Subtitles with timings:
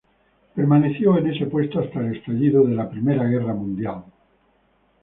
[0.55, 4.03] Permaneció en ese puesto hasta el estallido de la Primera Guerra Mundial.